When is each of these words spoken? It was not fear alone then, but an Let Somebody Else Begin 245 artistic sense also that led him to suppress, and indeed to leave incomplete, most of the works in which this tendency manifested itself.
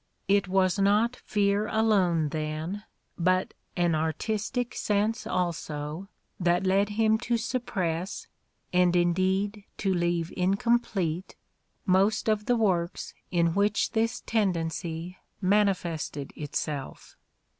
It 0.27 0.47
was 0.47 0.79
not 0.79 1.15
fear 1.17 1.67
alone 1.67 2.29
then, 2.29 2.85
but 3.19 3.53
an 3.77 3.91
Let 3.91 4.23
Somebody 4.23 4.33
Else 4.33 4.49
Begin 4.49 4.71
245 4.71 4.95
artistic 4.95 5.27
sense 5.27 5.27
also 5.27 6.07
that 6.39 6.65
led 6.65 6.89
him 6.97 7.19
to 7.19 7.37
suppress, 7.37 8.27
and 8.73 8.95
indeed 8.95 9.63
to 9.77 9.93
leave 9.93 10.33
incomplete, 10.35 11.35
most 11.85 12.27
of 12.27 12.47
the 12.47 12.57
works 12.57 13.13
in 13.29 13.53
which 13.53 13.91
this 13.91 14.21
tendency 14.21 15.19
manifested 15.39 16.33
itself. 16.35 17.15